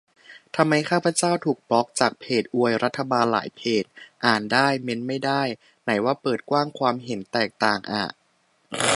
[0.55, 3.83] ทำไมข้าพเจ้าถูกบล็อคจากเพจอวยรัฐบาลหลายเพจ
[4.25, 5.41] อ่านได้ เมนต์ไม่ได้
[5.83, 8.03] ไหนว่าเปิดกว้างความเห็นแตกต่างอะ